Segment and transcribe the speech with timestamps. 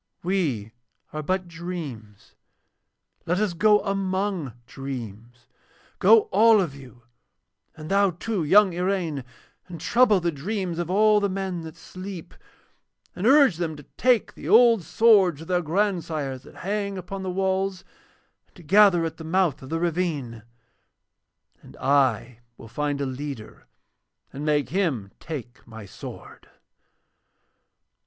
[0.23, 0.71] We
[1.13, 2.33] are but dreams,
[3.27, 5.45] let us go among dreams.
[5.99, 7.03] Go all of you,
[7.77, 9.23] and thou too, young Iraine,
[9.67, 12.33] and trouble the dreams of all the men that sleep,
[13.15, 17.29] and urge them to take the old swords of their grandsires that hang upon the
[17.29, 17.83] walls,
[18.47, 20.41] and to gather at the mouth of the ravine;
[21.61, 23.67] and I will find a leader
[24.33, 26.49] and make him take my sword.'